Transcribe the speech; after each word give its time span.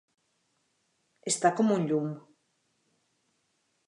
Està 1.31 1.51
com 1.59 1.69
un 1.75 1.85
llum. 1.91 2.07